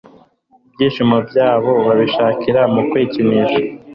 [0.69, 3.59] ibyishimo byabo bakabishakira mu kwikinisha.